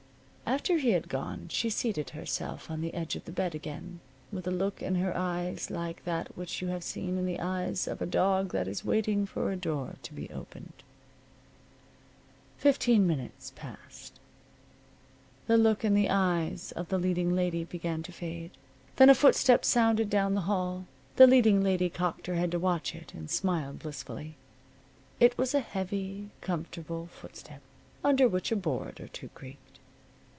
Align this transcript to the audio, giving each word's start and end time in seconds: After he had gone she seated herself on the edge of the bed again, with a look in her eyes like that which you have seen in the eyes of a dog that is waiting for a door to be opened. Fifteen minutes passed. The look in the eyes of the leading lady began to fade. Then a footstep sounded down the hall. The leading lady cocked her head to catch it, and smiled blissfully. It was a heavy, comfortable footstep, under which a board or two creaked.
After 0.53 0.79
he 0.79 0.89
had 0.89 1.07
gone 1.07 1.47
she 1.47 1.69
seated 1.69 2.09
herself 2.09 2.69
on 2.69 2.81
the 2.81 2.93
edge 2.93 3.15
of 3.15 3.23
the 3.23 3.31
bed 3.31 3.55
again, 3.55 4.01
with 4.33 4.45
a 4.45 4.51
look 4.51 4.81
in 4.81 4.95
her 4.95 5.15
eyes 5.15 5.69
like 5.71 6.03
that 6.03 6.35
which 6.35 6.61
you 6.61 6.67
have 6.67 6.83
seen 6.83 7.17
in 7.17 7.25
the 7.25 7.39
eyes 7.39 7.87
of 7.87 8.01
a 8.01 8.05
dog 8.05 8.51
that 8.51 8.67
is 8.67 8.83
waiting 8.83 9.25
for 9.25 9.49
a 9.49 9.55
door 9.55 9.95
to 10.03 10.13
be 10.13 10.29
opened. 10.29 10.73
Fifteen 12.57 13.07
minutes 13.07 13.53
passed. 13.55 14.19
The 15.47 15.55
look 15.55 15.85
in 15.85 15.93
the 15.93 16.09
eyes 16.09 16.73
of 16.73 16.89
the 16.89 16.99
leading 16.99 17.33
lady 17.33 17.63
began 17.63 18.03
to 18.03 18.11
fade. 18.11 18.51
Then 18.97 19.09
a 19.09 19.15
footstep 19.15 19.63
sounded 19.63 20.09
down 20.09 20.33
the 20.33 20.41
hall. 20.41 20.85
The 21.15 21.27
leading 21.27 21.63
lady 21.63 21.89
cocked 21.89 22.27
her 22.27 22.35
head 22.35 22.51
to 22.51 22.59
catch 22.59 22.93
it, 22.93 23.13
and 23.13 23.29
smiled 23.29 23.79
blissfully. 23.79 24.35
It 25.17 25.37
was 25.37 25.55
a 25.55 25.61
heavy, 25.61 26.31
comfortable 26.41 27.07
footstep, 27.07 27.61
under 28.03 28.27
which 28.27 28.51
a 28.51 28.57
board 28.57 28.99
or 28.99 29.07
two 29.07 29.29
creaked. 29.29 29.59